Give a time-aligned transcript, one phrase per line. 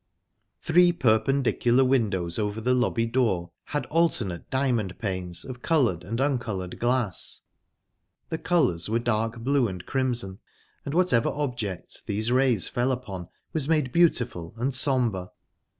[0.63, 6.79] Three perpendicular windows over the lobby door had alternate diamond panes of coloured and uncoloured
[6.79, 7.41] glass;
[8.29, 10.39] the colours were dark blue and crimson,
[10.85, 15.29] and whatever object these rays fell upon was made beautiful and sombre...